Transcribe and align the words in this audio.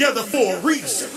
together 0.00 0.22
for 0.22 0.56
a 0.56 0.60
reason. 0.60 1.10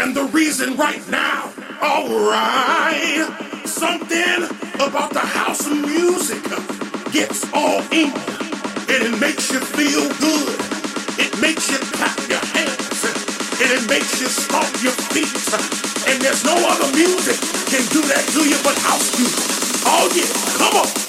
And 0.00 0.16
the 0.16 0.24
reason 0.32 0.74
right 0.78 1.06
now, 1.10 1.52
alright, 1.82 3.28
something 3.68 4.40
about 4.80 5.12
the 5.12 5.20
house 5.20 5.66
of 5.66 5.76
music 5.76 6.42
gets 7.12 7.44
all 7.52 7.82
in. 7.92 8.08
And 8.88 9.04
it 9.04 9.20
makes 9.20 9.52
you 9.52 9.60
feel 9.60 10.08
good. 10.16 10.56
It 11.20 11.38
makes 11.42 11.70
you 11.70 11.76
clap 11.92 12.16
your 12.26 12.40
hands. 12.56 13.04
And 13.60 13.70
it 13.76 13.86
makes 13.86 14.18
you 14.18 14.28
stomp 14.28 14.72
your 14.82 14.96
feet. 15.12 15.28
And 16.08 16.22
there's 16.22 16.46
no 16.46 16.56
other 16.56 16.90
music 16.96 17.36
can 17.68 17.84
do 17.92 18.00
that 18.08 18.24
to 18.32 18.48
you 18.48 18.56
but 18.64 18.78
house 18.78 19.12
music. 19.18 19.44
Oh 19.84 20.08
yeah, 20.16 20.56
come 20.56 20.74
on. 20.74 21.07